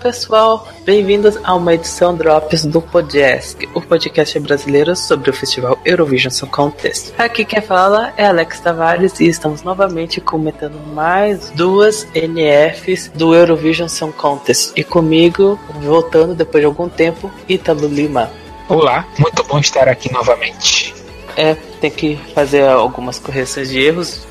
[0.00, 5.78] Olá pessoal, bem-vindos a uma edição Drops do Podcast, o podcast brasileiro sobre o Festival
[5.84, 7.12] Eurovision Song Contest.
[7.18, 13.88] Aqui quem fala é Alex Tavares e estamos novamente comentando mais duas NFs do Eurovision
[13.88, 14.72] Song Contest.
[14.74, 18.30] E comigo, voltando depois de algum tempo, Ítalo Lima.
[18.70, 20.94] Olá, muito bom estar aqui novamente.
[21.36, 24.26] É, tem que fazer algumas correções de erros.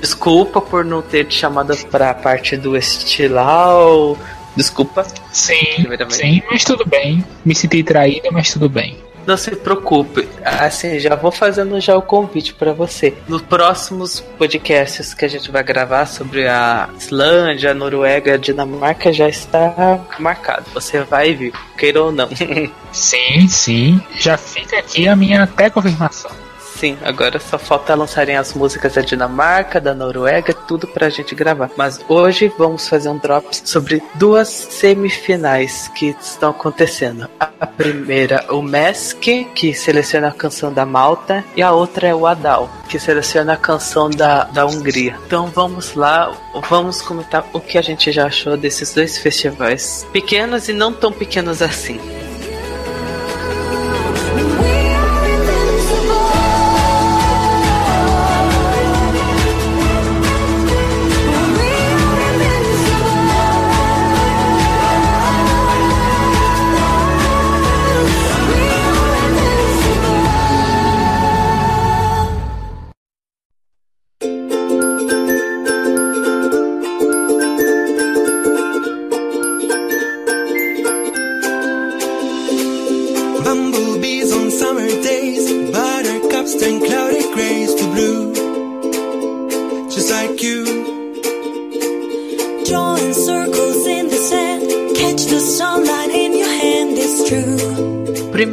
[0.00, 4.18] Desculpa por não ter te chamado para a parte do estilau
[4.56, 5.04] Desculpa.
[5.32, 7.24] Sim, sim, mas tudo bem.
[7.44, 8.96] Me senti traído, mas tudo bem.
[9.26, 10.28] Não se preocupe.
[10.44, 13.14] Assim, já vou fazendo já o convite para você.
[13.26, 19.12] Nos próximos podcasts que a gente vai gravar sobre a Islândia, a Noruega, a Dinamarca
[19.12, 20.66] já está marcado.
[20.74, 22.28] Você vai vir, queira ou não.
[22.92, 24.00] sim, sim.
[24.18, 26.43] Já fica aqui a minha até confirmação.
[26.76, 31.70] Sim, agora só falta lançarem as músicas da Dinamarca, da Noruega, tudo pra gente gravar.
[31.76, 37.28] Mas hoje vamos fazer um drop sobre duas semifinais que estão acontecendo.
[37.38, 39.22] A primeira, o Mask,
[39.54, 43.56] que seleciona a canção da Malta, e a outra é o Adal, que seleciona a
[43.56, 45.16] canção da, da Hungria.
[45.26, 46.32] Então vamos lá,
[46.68, 50.06] vamos comentar o que a gente já achou desses dois festivais.
[50.12, 52.00] Pequenos e não tão pequenos assim.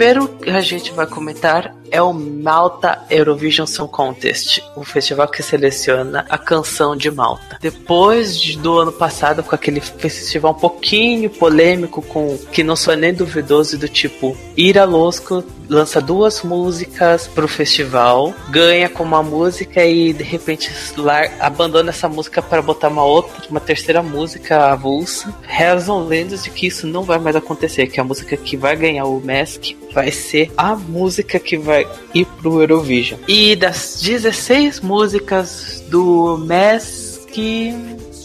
[0.02, 5.44] Primeiro que a gente vai comentar é o Malta Eurovision Song Contest, o festival que
[5.44, 7.60] seleciona a canção de Malta.
[7.62, 12.96] Depois de, do ano passado, com aquele festival um pouquinho polêmico, com que não sou
[12.96, 19.86] nem duvidoso, do tipo Ira Losco lança duas músicas pro festival, ganha com uma música
[19.86, 25.34] e de repente lar abandona essa música para botar uma outra, uma terceira música avulsa.
[25.44, 29.06] Rezam lendas de que isso não vai mais acontecer, que a música que vai ganhar
[29.06, 33.20] o Mask vai ser a música que vai ir pro Eurovision.
[33.26, 37.12] E das 16 músicas do Mask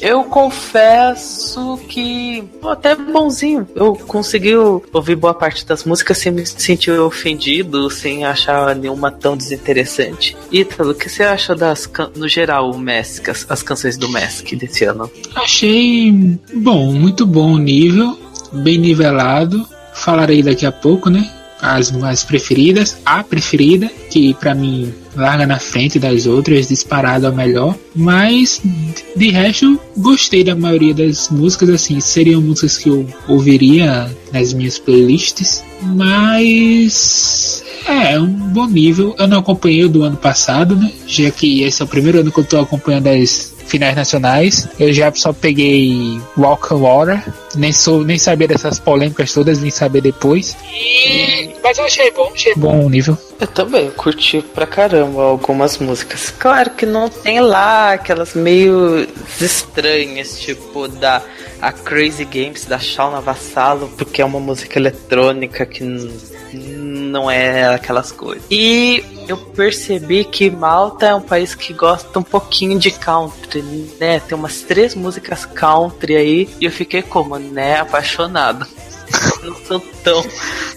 [0.01, 3.67] eu confesso que até bonzinho.
[3.75, 9.37] Eu consegui ouvir boa parte das músicas sem me sentir ofendido, sem achar nenhuma tão
[9.37, 10.37] desinteressante.
[10.53, 14.53] Ítalo, o que você achou das no geral o Mask, as, as canções do Mask
[14.55, 15.11] desse ano?
[15.35, 18.19] Achei bom, muito bom o nível,
[18.53, 19.67] bem nivelado.
[19.95, 21.31] Falarei daqui a pouco, né?
[21.61, 27.33] as mais preferidas, a preferida, que para mim larga na frente das outras, disparado a
[27.33, 28.61] melhor, mas
[29.17, 34.79] de resto gostei da maioria das músicas, assim, seriam músicas que eu ouviria nas minhas
[34.79, 39.15] playlists, mas é, é um bom nível.
[39.19, 40.93] Eu não acompanhei o do ano passado, né?
[41.07, 44.69] Já que esse é o primeiro ano que eu tô acompanhando as finais nacionais.
[44.79, 47.23] Eu já só peguei Walk on Water,
[47.55, 50.57] nem, sou, nem sabia dessas polêmicas todas, vim saber depois.
[50.73, 51.51] E...
[51.63, 53.19] Mas eu achei bom, achei bom o nível.
[53.39, 56.31] Eu também, curti pra caramba algumas músicas.
[56.31, 59.07] Claro que não tem lá aquelas meio
[59.41, 61.23] estranhas, tipo da
[61.61, 65.83] a Crazy Games da Shauna Vassalo, porque é uma música eletrônica que
[66.53, 68.45] não é aquelas coisas.
[68.51, 73.63] E eu percebi que Malta é um país que gosta um pouquinho de country,
[73.99, 74.21] né?
[74.21, 78.67] Tem umas três músicas country aí e eu fiquei como, né, apaixonado.
[79.43, 80.25] Não são tão,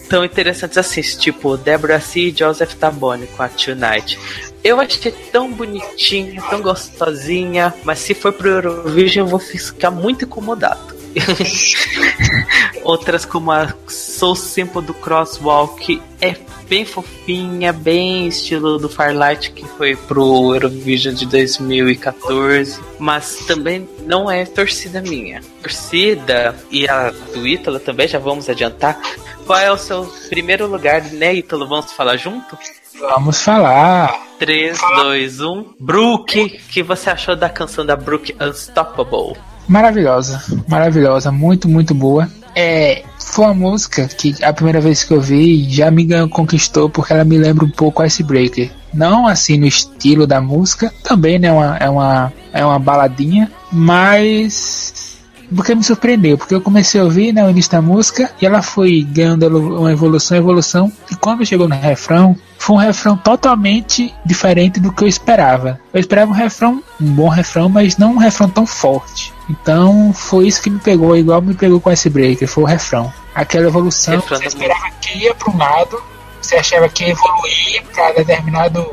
[0.08, 4.18] tão interessantes assim, tipo Deborah C e Joseph Tabone com a Tonight.
[4.62, 10.24] Eu achei tão bonitinha, tão gostosinha, mas se for pro Eurovision eu vou ficar muito
[10.24, 10.99] incomodado.
[12.82, 16.36] Outras como a Soul Simple do Crosswalk é
[16.68, 24.30] bem fofinha, bem estilo do Firelight que foi pro Eurovision de 2014, mas também não
[24.30, 25.40] é torcida minha.
[25.60, 29.00] Torcida e a do Ítalo também, já vamos adiantar.
[29.44, 31.66] Qual é o seu primeiro lugar, né, Ítalo?
[31.66, 32.56] Vamos falar junto?
[33.00, 34.14] Vamos falar.
[34.38, 35.74] 3, 2, 1.
[35.80, 39.36] Brooke, o que você achou da canção da Brooke Unstoppable?
[39.70, 42.28] Maravilhosa, maravilhosa, muito, muito boa.
[42.56, 47.12] É, foi uma música que a primeira vez que eu vi já me conquistou porque
[47.12, 48.68] ela me lembra um pouco Icebreaker.
[48.92, 55.09] Não assim no estilo da música, também né, uma, é, uma, é uma baladinha, mas
[55.54, 58.62] porque me surpreendeu, porque eu comecei a ouvir né, o início da música e ela
[58.62, 59.46] foi ganhando
[59.78, 65.02] uma evolução, evolução, e quando chegou no refrão, foi um refrão totalmente diferente do que
[65.02, 65.80] eu esperava.
[65.92, 69.32] Eu esperava um refrão, um bom refrão, mas não um refrão tão forte.
[69.48, 73.12] Então foi isso que me pegou, igual me pegou com esse breaker, foi o refrão.
[73.34, 76.02] Aquela evolução, refrão você esperava que ia para um lado,
[76.40, 78.86] você achava que ia evoluir para determinado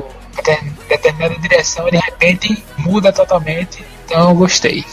[0.88, 3.84] determinada direção e de repente muda totalmente.
[4.04, 4.84] Então eu gostei.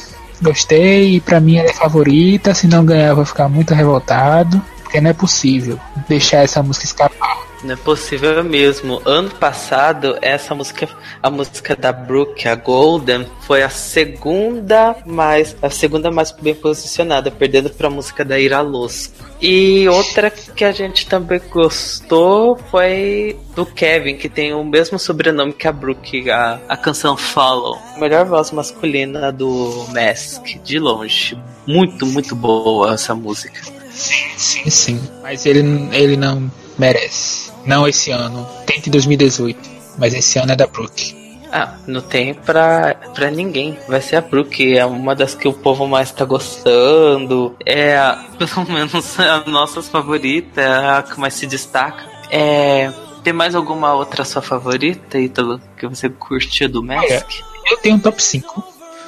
[0.46, 2.54] Gostei e pra mim ela é favorita.
[2.54, 4.62] Se não ganhar, eu vou ficar muito revoltado.
[4.84, 7.45] Porque não é possível deixar essa música escapar.
[7.66, 9.02] Não é possível mesmo.
[9.06, 10.88] Ano passado, essa música,
[11.22, 17.32] a música da Brooke, a Golden, foi a segunda mais, a segunda mais bem posicionada,
[17.32, 19.26] perdendo para a música da Ira Losco.
[19.42, 25.52] E outra que a gente também gostou foi do Kevin, que tem o mesmo sobrenome
[25.52, 27.80] que a Brooke, a, a canção Follow.
[27.98, 31.36] Melhor voz masculina do Mask, de longe.
[31.66, 33.60] Muito, muito boa essa música.
[33.90, 35.02] Sim, sim, sim.
[35.24, 37.52] Mas ele, ele não merece.
[37.66, 38.48] Não esse ano.
[38.66, 39.76] Tente 2018.
[39.98, 41.26] Mas esse ano é da Brooke.
[41.52, 43.78] Ah, não tem pra, pra ninguém.
[43.88, 47.56] Vai ser a Brooke, é uma das que o povo mais tá gostando.
[47.66, 47.98] É,
[48.38, 52.04] pelo menos a nossa favorita, é a que mais se destaca.
[52.30, 52.92] É.
[53.24, 57.06] Tem mais alguma outra sua favorita, Ítalo, que você curtiu do Mask?
[57.06, 57.26] Olha,
[57.72, 58.64] eu tenho um top 5.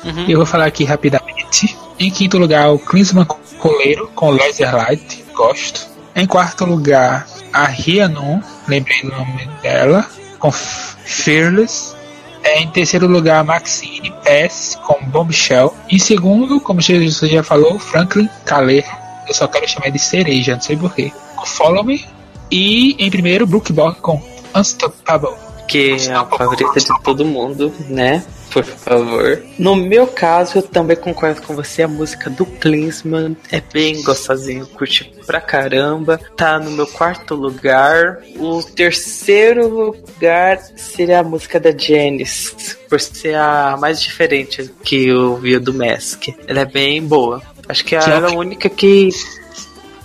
[0.06, 0.26] Uhum.
[0.28, 1.78] Eu vou falar aqui rapidamente.
[2.00, 3.26] Em quinto lugar, o Klinsman
[3.60, 5.97] Coleiro com Laser Light, gosto.
[6.18, 10.04] Em quarto lugar, a Rhiannon, lembrei do nome dela,
[10.40, 11.96] com Fearless.
[12.44, 15.76] Em terceiro lugar, Maxine Pass com Bombshell.
[15.88, 18.84] Em segundo, como você já falou, Franklin Caler.
[19.28, 21.12] Eu só quero chamar de cereja, não sei porquê.
[21.36, 22.04] Com Follow Me.
[22.50, 24.20] E em primeiro, Brook Borg com
[24.56, 25.36] Unstoppable.
[25.68, 28.26] Que é a favorita de todo mundo, né?
[28.64, 29.44] Por favor.
[29.58, 31.84] No meu caso, eu também concordo com você.
[31.84, 36.20] A música do Klinsman é bem gostosinho, curti pra caramba.
[36.36, 38.20] Tá no meu quarto lugar.
[38.38, 45.36] O terceiro lugar seria a música da Janice, por ser a mais diferente que eu
[45.38, 46.30] vi do Mask.
[46.48, 47.42] Ela é bem boa.
[47.68, 49.10] Acho que, que ela é a única que.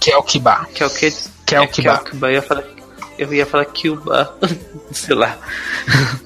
[0.01, 0.67] Que é o Kiba.
[0.75, 1.13] Que é o que.
[1.47, 1.65] Que é o.
[1.65, 2.01] É, que é.
[2.21, 2.63] Eu ia falar
[3.23, 4.37] eu ia falar Cuba,
[4.91, 5.39] sei lá.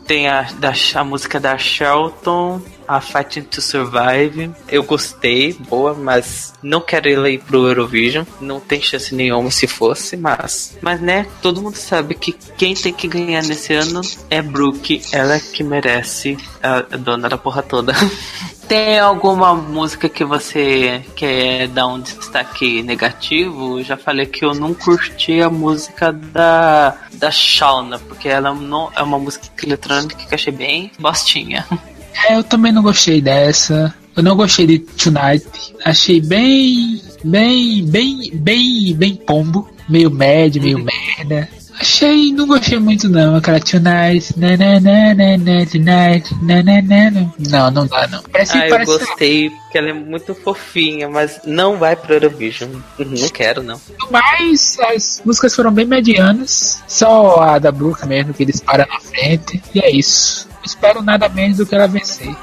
[0.06, 4.50] Tem a, da, a música da Shelton, a Fighting to Survive.
[4.68, 8.24] Eu gostei, boa, mas não quero ela ir pro Eurovision.
[8.40, 10.76] Não tem chance nenhuma se fosse, mas.
[10.80, 14.00] Mas né, todo mundo sabe que quem tem que ganhar nesse ano
[14.30, 15.02] é Brooke.
[15.12, 17.92] Ela é que merece a, a dona da porra toda.
[18.68, 23.78] Tem alguma música que você quer dar um destaque negativo?
[23.78, 28.90] Eu já falei que eu não curti a música da, da Shauna, porque ela não
[28.96, 31.64] é uma música eletrônica que eu achei bem bostinha.
[32.24, 33.94] É, eu também não gostei dessa.
[34.16, 35.46] Eu não gostei de Tonight.
[35.84, 39.68] Achei bem, bem, bem, bem, bem pombo.
[39.88, 41.48] Meio médio, meio merda.
[41.78, 46.80] Achei, não gostei muito não, aquela Tonight, na na na na na tonight, na na
[46.80, 47.30] na na.
[47.38, 48.22] Não, não dá não.
[48.22, 52.70] Parece, ah, parece eu gostei, porque ela é muito fofinha, mas não vai pro Eurovision.
[52.98, 53.78] Não quero, não.
[54.10, 58.98] Mas as músicas foram bem medianas, só a da Brooke mesmo, que eles param na
[59.00, 60.48] frente, e é isso.
[60.66, 62.34] Espero nada menos do que ela vencer.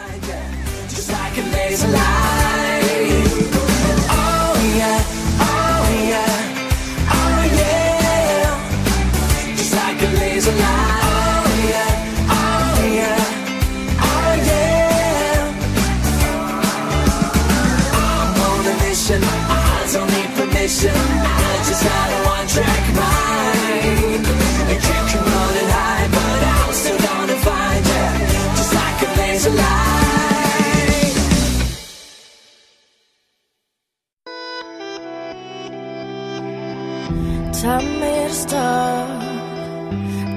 [37.61, 39.07] Tell me to stop.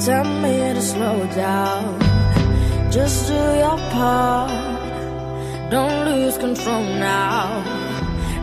[0.00, 1.98] Tell me to slow down.
[2.90, 4.50] Just do your part.
[5.70, 7.62] Don't lose control now.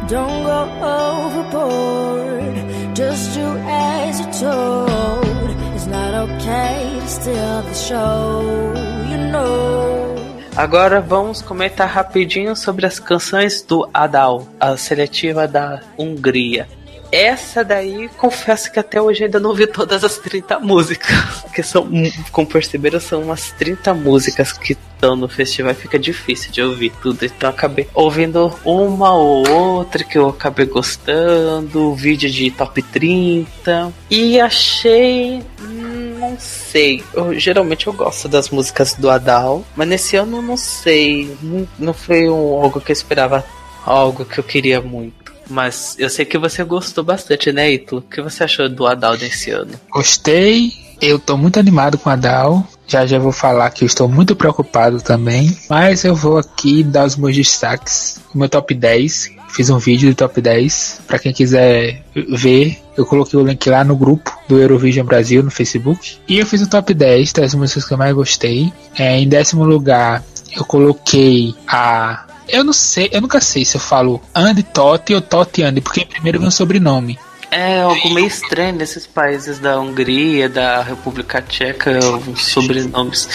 [0.08, 2.56] Don't go overboard.
[2.96, 5.50] Just do as you're told.
[5.76, 8.74] It's not okay to steal the show.
[9.10, 10.04] You know.
[10.56, 16.68] Agora vamos comentar rapidinho sobre as canções do Adal, a seletiva da Hungria.
[17.14, 21.16] Essa daí, confesso que até hoje ainda não ouvi todas as 30 músicas.
[21.44, 21.88] Porque são,
[22.32, 27.24] como perceberam, são umas 30 músicas que estão no festival fica difícil de ouvir tudo.
[27.24, 33.94] Então acabei ouvindo uma ou outra que eu acabei gostando, vídeo de top 30.
[34.10, 35.44] E achei.
[35.60, 37.04] Não sei.
[37.14, 41.38] Eu, geralmente eu gosto das músicas do Adal, mas nesse ano não sei.
[41.44, 43.46] Não, não foi um, algo que eu esperava
[43.86, 45.23] algo que eu queria muito.
[45.50, 47.98] Mas eu sei que você gostou bastante, né, Ito?
[47.98, 49.74] O que você achou do Adal desse ano?
[49.90, 50.72] Gostei.
[51.02, 52.66] Eu tô muito animado com a Adal.
[52.88, 55.56] Já já vou falar que eu estou muito preocupado também.
[55.70, 58.20] Mas eu vou aqui dar os meus destaques.
[58.34, 59.32] O meu top 10.
[59.50, 61.02] Fiz um vídeo do top 10.
[61.08, 62.04] Para quem quiser
[62.36, 66.18] ver, eu coloquei o link lá no grupo do Eurovision Brasil no Facebook.
[66.28, 68.72] E eu fiz o top 10 das músicas que eu mais gostei.
[68.98, 70.24] É, em décimo lugar,
[70.56, 75.22] eu coloquei a eu não sei, eu nunca sei se eu falo Andy Totti ou
[75.22, 77.18] Totti Andy, porque primeiro vem o sobrenome.
[77.52, 83.30] É algo meio estranho nesses países da Hungria, da República Tcheca, os sobrenomes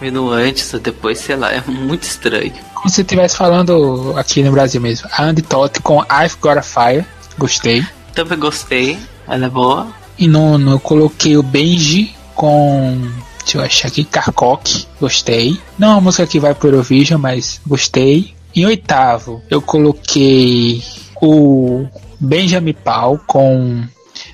[0.00, 2.52] vindo antes ou depois, sei lá, é muito estranho.
[2.72, 5.08] Como se estivesse falando aqui no Brasil mesmo.
[5.18, 7.04] Andy Totti com I've Got a Fire,
[7.36, 7.84] gostei.
[8.14, 9.88] Também gostei, ela é boa.
[10.16, 13.10] E nono, eu coloquei o Benji com
[13.44, 15.60] Deixa eu achar aqui, Carcock, gostei.
[15.78, 18.33] Não é uma música que vai pro Eurovision, mas gostei.
[18.56, 20.80] Em oitavo, eu coloquei
[21.20, 21.86] o
[22.20, 23.84] Benjamin Paul com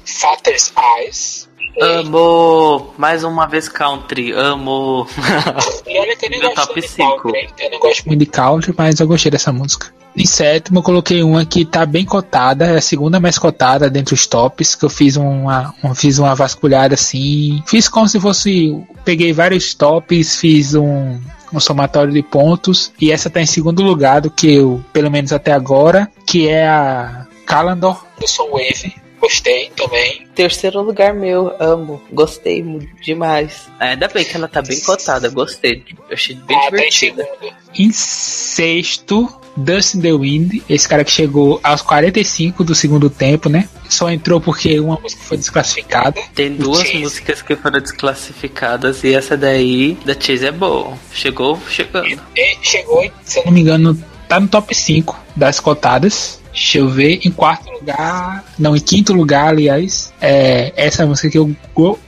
[0.05, 1.49] Father's Eyes.
[1.81, 2.93] Amo!
[2.99, 5.07] Mais uma vez country, amo!
[5.87, 7.23] E olha que eu nem gosto top 5.
[7.23, 9.91] Country, eu não gosto muito de country, mas eu gostei dessa música.
[10.15, 14.13] Em sétimo, eu coloquei uma que tá bem cotada, é a segunda mais cotada dentre
[14.13, 17.63] os tops, que eu fiz uma, uma, fiz uma vasculhada assim.
[17.67, 18.77] Fiz como se fosse.
[19.03, 21.19] Peguei vários tops, fiz um,
[21.53, 22.93] um somatório de pontos.
[23.01, 26.67] E essa tá em segundo lugar do que eu, pelo menos até agora, que é
[26.67, 28.95] a Calendar do Soulwave.
[29.21, 30.27] Gostei também.
[30.35, 32.03] Terceiro lugar meu, amo.
[32.11, 32.65] Gostei
[33.03, 33.69] demais.
[33.79, 35.85] Ainda bem que ela tá bem cotada, gostei.
[36.09, 37.25] Eu achei bem ah, divertida.
[37.25, 42.75] Tá em, em sexto, Dust in the Wind, esse cara que chegou aos 45 do
[42.75, 43.69] segundo tempo, né?
[43.89, 46.21] Só entrou porque uma música foi desclassificada.
[46.35, 46.99] Tem duas Chase.
[46.99, 50.97] músicas que foram desclassificadas e essa daí da Chase é boa.
[51.13, 52.07] Chegou chegando.
[52.09, 56.40] E, e chegou, se eu não me engano, tá no top 5 das cotadas.
[56.53, 61.39] Deixa eu ver, em quarto lugar, não, em quinto lugar, aliás, é essa música que
[61.39, 61.55] eu,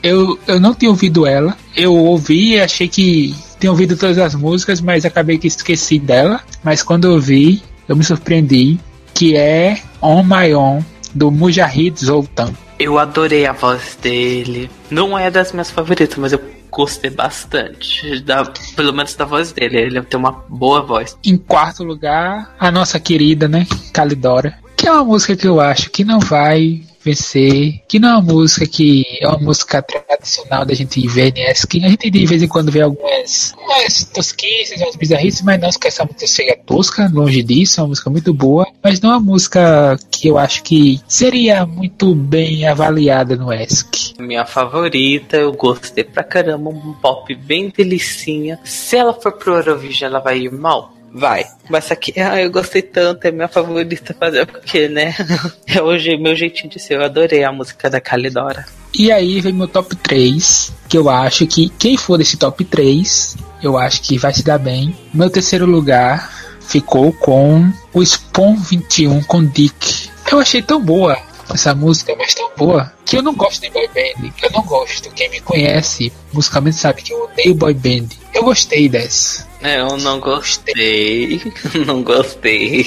[0.03, 1.57] eu, eu não tinha ouvido ela.
[1.77, 6.41] Eu ouvi e achei que tinha ouvido todas as músicas, mas acabei que esqueci dela.
[6.63, 8.79] Mas quando eu vi, eu me surpreendi,
[9.15, 10.85] que é On My Own,
[11.15, 12.53] do Mujahid Zoltan.
[12.79, 14.69] Eu adorei a voz dele.
[14.91, 16.41] Não é das minhas favoritas, mas eu
[16.73, 18.21] gostei bastante.
[18.21, 19.79] Da, pelo menos da voz dele.
[19.79, 21.17] Ele tem uma boa voz.
[21.25, 23.67] Em quarto lugar, a nossa querida, né?
[23.93, 24.59] Calidora.
[24.77, 28.23] Que é uma música que eu acho que não vai vencer, que não é uma
[28.23, 31.53] música que é uma música tradicional da gente né?
[31.69, 35.71] Que a gente de vez em quando vê algumas, algumas tosquices, umas bizarrices, mas não
[35.71, 39.17] que essa música seja tosca, longe disso, é uma música muito boa, mas não é
[39.17, 44.15] uma música que eu acho que seria muito bem avaliada no ESC.
[44.19, 48.59] Minha favorita, eu gostei pra caramba, um pop bem delicinha.
[48.65, 50.93] Se ela for pro Eurovision, ela vai ir mal?
[51.13, 51.45] Vai.
[51.69, 55.15] Mas aqui, ah, eu gostei tanto, é minha favorita fazer porque, né?
[55.67, 56.95] É hoje meu jeitinho de ser.
[56.95, 58.67] Eu adorei a música da Calidora.
[58.95, 63.37] E aí vem meu top 3, que eu acho que quem for desse top 3,
[63.63, 64.95] eu acho que vai se dar bem.
[65.13, 70.11] Meu terceiro lugar ficou com o Spawn 21 com Dick.
[70.31, 71.19] Eu achei tão boa
[71.53, 74.33] essa música, mas tão boa, que eu não gosto de boy band.
[74.43, 75.11] Eu não gosto.
[75.11, 78.09] Quem me conhece musicalmente sabe que eu odeio boy band.
[78.35, 79.47] Eu gostei dessa.
[79.63, 81.41] Eu não gostei.
[81.87, 82.87] não gostei.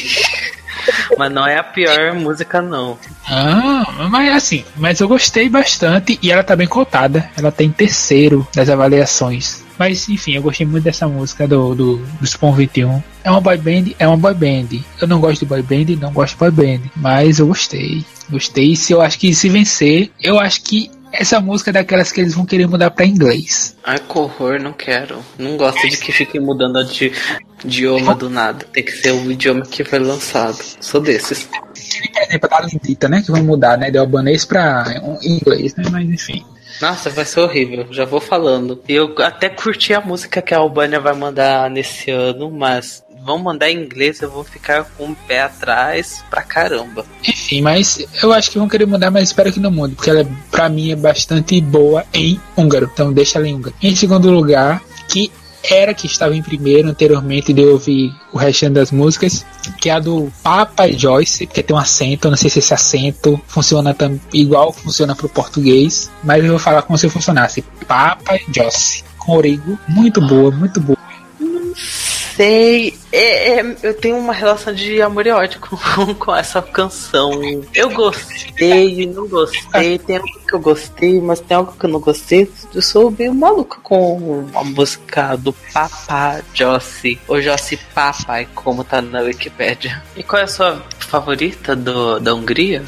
[1.18, 2.98] mas não é a pior música, não.
[3.28, 7.30] Ah, mas assim, mas eu gostei bastante e ela tá bem cotada.
[7.38, 9.64] Ela tem terceiro das avaliações.
[9.78, 13.04] Mas enfim, eu gostei muito dessa música do, do, do Spawn 21.
[13.24, 14.80] É uma boy band, é uma boy band.
[15.02, 16.90] Eu não gosto de boy band, não gosto de boy band.
[16.96, 18.06] Mas eu gostei.
[18.30, 18.76] Gostei.
[18.76, 22.34] Se eu acho que se vencer, eu acho que essa música é daquelas que eles
[22.34, 23.76] vão querer mudar para inglês.
[23.84, 25.24] Ai, que horror, não quero.
[25.38, 27.12] Não gosto de que fiquem mudando de
[27.64, 28.66] idioma do nada.
[28.72, 30.58] Tem que ser o idioma que foi lançado.
[30.80, 31.44] Sou desses.
[31.44, 33.22] Por exemplo, da Lindita, né?
[33.22, 33.92] Que vão mudar, né?
[33.92, 34.86] De albanês pra
[35.24, 35.86] inglês, né?
[35.92, 36.46] Mas enfim.
[36.82, 38.82] Nossa, vai ser horrível, já vou falando.
[38.88, 43.72] Eu até curti a música que a Albânia vai mandar nesse ano, mas vão mandar
[43.72, 47.04] em inglês, eu vou ficar com o pé atrás pra caramba.
[47.28, 50.26] Enfim, mas eu acho que vão querer mudar, mas espero que não mude, porque ela,
[50.52, 52.90] pra mim, é bastante boa em húngaro.
[52.94, 53.76] Então deixa ela em húngaro.
[53.82, 55.32] Em segundo lugar, que
[55.64, 59.44] era que estava em primeiro anteriormente de ouvir o resto das músicas,
[59.82, 63.42] que é a do Papa Joyce, que tem um acento, não sei se esse acento
[63.48, 63.96] funciona
[64.32, 67.64] igual funciona para o português, mas eu vou falar como se funcionasse.
[67.88, 71.05] Papa Joyce, com origo, muito boa, muito boa.
[72.36, 72.94] Sei.
[73.12, 75.60] É, é, eu tenho uma relação de amor e ódio
[75.96, 77.32] com, com essa canção.
[77.74, 79.98] Eu gostei, não gostei.
[80.00, 82.52] Tem algo que eu gostei, mas tem algo que eu não gostei.
[82.74, 87.20] Eu sou meio maluca com a música do Papa Jossi.
[87.28, 90.04] Ou Jossi Papai, como tá na Wikipedia.
[90.16, 92.84] E qual é a sua favorita do, da Hungria?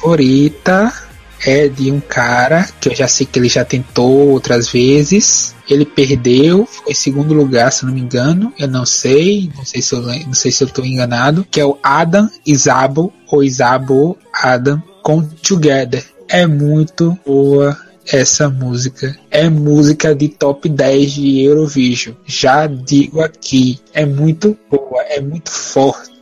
[0.00, 1.09] Favorita
[1.44, 5.54] é de um cara que eu já sei que ele já tentou outras vezes.
[5.68, 8.52] Ele perdeu, ficou em segundo lugar, se não me engano.
[8.58, 11.46] Eu não sei, não sei se eu não sei se eu estou enganado.
[11.50, 16.04] Que é o Adam Isabo ou Isabo Adam com Together.
[16.28, 19.16] É muito boa essa música.
[19.30, 22.14] É música de top 10 de Eurovision.
[22.26, 26.19] Já digo aqui, é muito boa, é muito forte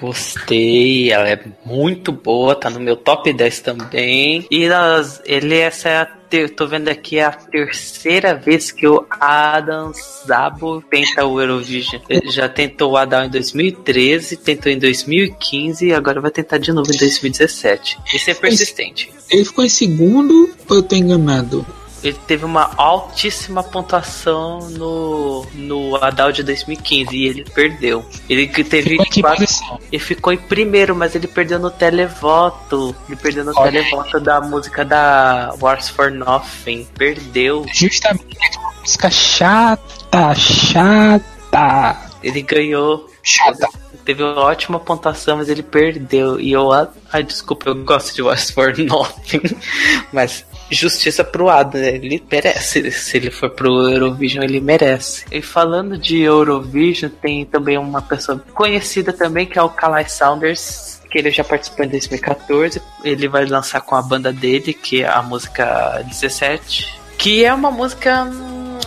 [0.00, 4.46] Gostei, ela é muito boa, tá no meu top 10 também.
[4.50, 8.86] E elas, ele, essa é a ter, tô vendo aqui é a terceira vez que
[8.86, 9.92] o Adam
[10.26, 12.00] Zabo tenta o Eurovision.
[12.08, 16.72] Ele já tentou o Adam em 2013, tentou em 2015 e agora vai tentar de
[16.72, 17.98] novo em 2017.
[18.14, 19.10] Isso é persistente.
[19.28, 21.66] Ele ficou em segundo ou eu tô enganado?
[22.02, 28.04] Ele teve uma altíssima pontuação no, no Adal de 2015 e ele perdeu.
[28.28, 29.46] Ele teve ficou quatro,
[29.92, 32.94] ele ficou em primeiro, mas ele perdeu no televoto.
[33.06, 36.86] Ele perdeu no Olha televoto da música da Wars for Nothing.
[36.96, 37.66] Perdeu.
[37.72, 42.10] Justamente uma música chata, chata.
[42.22, 43.08] Ele ganhou.
[43.22, 43.68] Chata
[44.04, 46.40] teve uma ótima pontuação, mas ele perdeu.
[46.40, 46.70] E eu,
[47.12, 49.42] ai, desculpa, eu gosto de Wars for Nothing,
[50.12, 51.94] mas justiça pro Adam, né?
[51.94, 52.90] ele merece.
[52.90, 55.24] Se ele for pro Eurovision, ele merece.
[55.30, 61.00] E falando de Eurovision, tem também uma pessoa conhecida também, que é o Kalai Saunders,
[61.10, 62.80] que ele já participou em 2014.
[63.04, 67.70] Ele vai lançar com a banda dele, que é a música 17, que é uma
[67.70, 68.24] música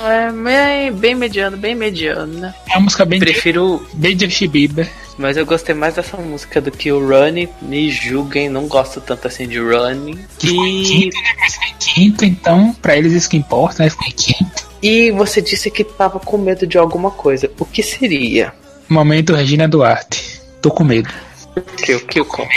[0.01, 2.53] é, bem, bem mediano, bem mediano, né?
[2.69, 4.89] É uma música bem Prefiro bem Justin Bieber.
[5.17, 7.47] Mas eu gostei mais dessa música do que o Running.
[7.61, 10.19] Me julguem, não gosto tanto assim de Running.
[10.43, 10.47] E.
[10.47, 11.75] Quinto, né?
[11.79, 13.89] quinto, então, pra eles isso que importa, né?
[13.89, 14.67] Ficou em quinto.
[14.81, 17.49] E você disse que tava com medo de alguma coisa.
[17.59, 18.53] O que seria?
[18.89, 20.41] Momento Regina Duarte.
[20.61, 21.09] Tô com medo.
[21.55, 21.95] O que?
[21.95, 22.49] O que eu conto?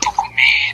[0.00, 0.70] Tô com medo.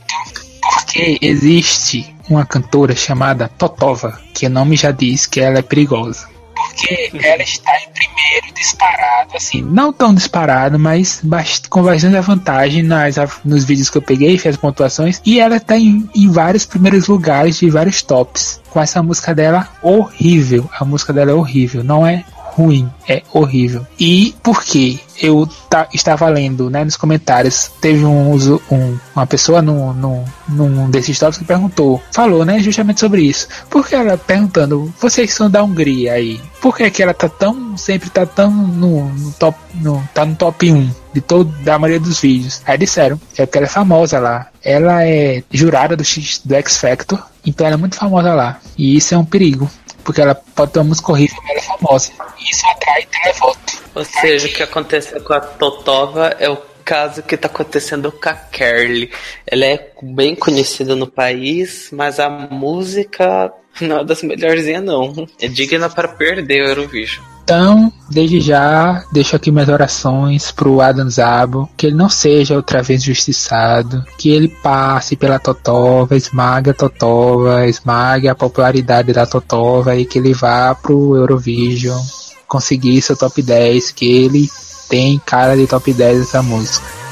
[0.75, 6.37] Porque existe uma cantora chamada Totova, que o nome já diz que ela é perigosa
[6.57, 11.23] porque ela está em primeiro disparado, assim, não tão disparado, mas
[11.69, 15.77] com bastante vantagem nas, nos vídeos que eu peguei, fiz as pontuações, e ela está
[15.77, 18.61] em, em vários primeiros lugares de vários tops.
[18.71, 20.69] Com essa música dela horrível.
[20.79, 22.25] A música dela é horrível, não é
[22.57, 23.87] ruim, é horrível.
[24.01, 24.99] E por quê?
[25.21, 25.49] Eu
[25.93, 28.35] estava lendo né, nos comentários, teve um,
[28.71, 33.49] um uma pessoa no, no, num desses tópicos que perguntou, falou né, justamente sobre isso.
[33.69, 37.77] Por que ela perguntando, vocês são da Hungria aí, por que, que ela tá tão,
[37.77, 42.01] sempre tá tão no, no top, no, tá no top 1 de todo, da maioria
[42.01, 42.63] dos vídeos?
[42.67, 44.49] Aí disseram, é porque ela é famosa lá.
[44.63, 48.59] Ela é jurada do, X, do X Factor, então ela é muito famosa lá.
[48.77, 49.71] E isso é um perigo
[50.07, 51.61] porque ela pode ter uma música horrível, ela
[51.95, 53.85] isso atrai televoto.
[53.95, 58.29] Ou seja, o que aconteceu com a Totova é o caso que está acontecendo com
[58.29, 59.11] a Kerly.
[59.47, 65.27] Ela é bem conhecida no país, mas a música não é das melhorzinhas não.
[65.41, 67.36] É digna para perder o Eurovision.
[67.47, 72.83] Então, desde já, deixo aqui minhas orações pro Adam Zabo, que ele não seja outra
[72.83, 79.95] vez justiçado, que ele passe pela Totova, esmague a Totova, esmague a popularidade da Totova
[79.95, 82.03] e que ele vá pro Eurovision
[82.49, 84.51] conseguir seu top 10, que ele
[84.89, 87.06] tem cara de top 10 dessa música.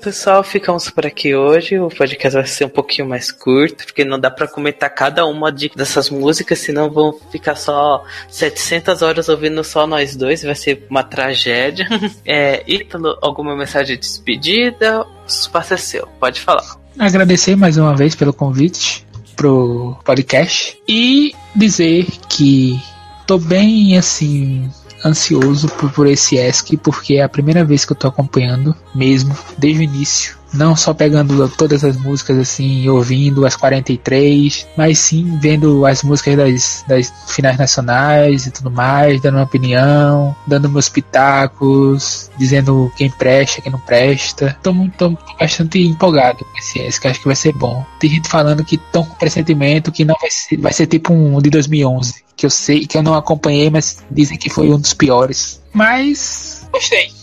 [0.00, 1.78] Pessoal, ficamos por aqui hoje.
[1.78, 5.52] O podcast vai ser um pouquinho mais curto, porque não dá para comentar cada uma
[5.52, 10.86] de, dessas músicas, senão vão ficar só 700 horas ouvindo só nós dois, vai ser
[10.90, 11.86] uma tragédia.
[12.26, 15.02] É, Ítalo, alguma mensagem de despedida?
[15.02, 16.76] O espaço é seu, pode falar.
[16.98, 22.80] Agradecer mais uma vez pelo convite pro podcast e dizer que
[23.26, 24.70] tô bem assim
[25.04, 29.36] ansioso por, por esse ESC, porque é a primeira vez que eu tô acompanhando, mesmo,
[29.58, 35.38] desde o início não só pegando todas as músicas assim, ouvindo as 43, mas sim
[35.40, 40.88] vendo as músicas das, das finais nacionais e tudo mais, dando uma opinião, dando meus
[40.88, 44.56] pitacos, dizendo quem presta, quem não presta.
[44.62, 47.84] Tô, muito, tô bastante empolgado com esse S, que acho que vai ser bom.
[47.98, 51.40] Tem gente falando que estão com pressentimento que não vai ser, vai ser tipo um
[51.40, 54.94] de 2011, que eu sei, que eu não acompanhei, mas dizem que foi um dos
[54.94, 55.60] piores.
[55.72, 57.19] Mas gostei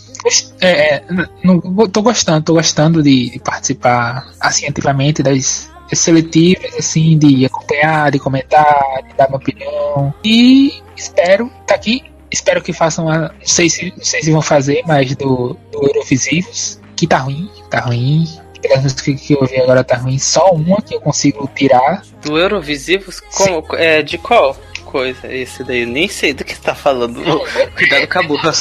[0.60, 1.04] é, é
[1.42, 8.10] não, tô gostando, tô gostando de, de participar assim ativamente das, seletivas, assim, de acompanhar,
[8.10, 10.14] de comentar, de dar minha opinião.
[10.24, 13.28] E espero, tá aqui, espero que façam uma.
[13.28, 17.50] Não sei se, não sei se vão fazer, mas do, do Eurovisivos, que tá ruim,
[17.70, 18.26] tá ruim.
[18.60, 22.02] Pelas músicas que eu ouvi agora tá ruim, só uma que eu consigo tirar.
[22.24, 23.20] Do Eurovisivos?
[23.20, 23.64] Como?
[23.76, 24.56] É, de qual?
[24.90, 25.32] Coisa.
[25.32, 27.20] Esse daí, nem sei do que tá falando.
[27.76, 28.52] Cuidado com a burra.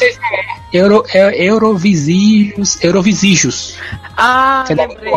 [0.74, 2.84] Euro, é, Eurovisígios.
[2.84, 3.78] Eurovisígios.
[4.18, 5.14] Ah, é lembrei.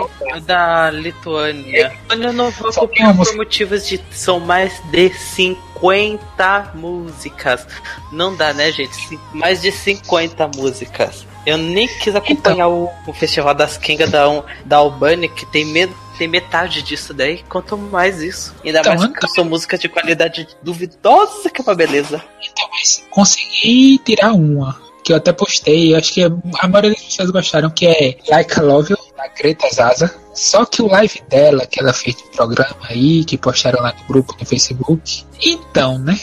[0.47, 1.93] Da Lituânia.
[2.09, 4.01] Eu não vou acompanhar por motivos de.
[4.13, 7.67] São mais de 50 músicas.
[8.13, 9.19] Não dá, né, gente?
[9.33, 11.27] Mais de 50 músicas.
[11.45, 15.65] Eu nem quis acompanhar então, o, o, Festival das Kengas da, da Albânia, que tem
[15.65, 18.55] medo tem metade disso daí, quanto mais isso.
[18.63, 22.23] Ainda então, mais que são músicas de qualidade duvidosa, que é uma beleza.
[22.43, 27.31] Então, mas consegui tirar uma, que eu até postei, acho que a maioria das pessoas
[27.31, 30.15] gostaram, que é Like a Love da Greta Zaza.
[30.35, 34.05] Só que o live dela, que ela fez no programa aí, que postaram lá no
[34.05, 35.25] grupo no Facebook.
[35.43, 36.21] Então, né?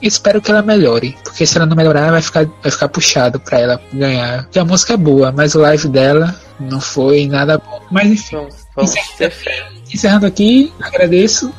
[0.00, 3.58] Espero que ela melhore, porque se ela não melhorar, vai ficar, vai ficar puxado para
[3.58, 4.44] ela ganhar.
[4.44, 7.80] Porque a música é boa, mas o live dela não foi nada bom.
[7.90, 8.48] Mas enfim.
[8.76, 11.52] Vamos encerrando, encerrando aqui, agradeço.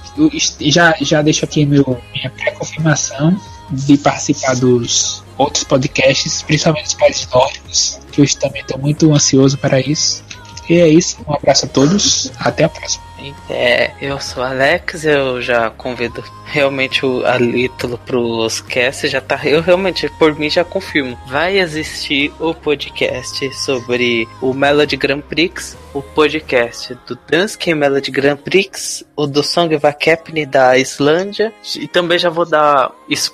[0.62, 3.38] Já, já deixo aqui meu, minha pré-confirmação
[3.72, 9.58] de participar dos outros podcasts, principalmente dos países nórdicos, que eu também estou muito ansioso
[9.58, 10.24] para isso.
[10.70, 13.09] E é isso, um abraço a todos, até a próxima.
[13.50, 19.40] É, eu sou Alex, eu já convido realmente o Alítulo pros casts, já tá.
[19.44, 21.18] Eu realmente, por mim, já confirmo.
[21.28, 28.38] Vai existir o podcast sobre o Melody Grand Prix, o podcast do Dansky Melody Grand
[28.38, 32.92] Prix, o do Song Vakepni da Islândia, e também já vou dar,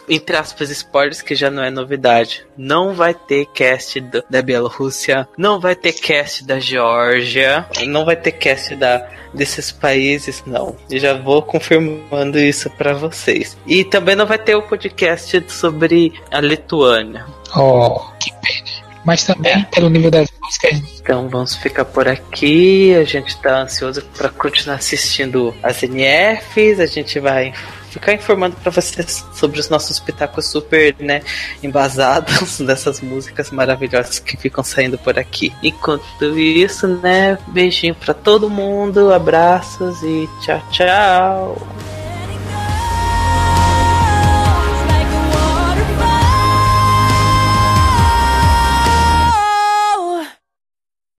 [0.10, 2.46] entre aspas, spoilers que já não é novidade.
[2.58, 8.32] Não vai ter cast da Bielorrússia, não vai ter cast da Geórgia, não vai ter
[8.32, 10.76] cast da desses países, não.
[10.90, 13.58] E já vou confirmando isso para vocês.
[13.68, 17.26] E também não vai ter o podcast sobre a Lituânia.
[17.56, 18.86] Oh, que pena.
[19.06, 19.64] Mas também é.
[19.66, 20.82] pelo nível das músicas.
[21.00, 22.96] Então vamos ficar por aqui.
[22.96, 26.80] A gente tá ansioso para continuar assistindo as NFs.
[26.80, 27.54] A gente vai
[27.96, 31.22] ficar informando para vocês sobre os nossos pitacos super, né,
[31.64, 35.54] embasados dessas músicas maravilhosas que ficam saindo por aqui.
[35.64, 41.95] Enquanto isso, né, beijinho para todo mundo, abraços e tchau, tchau.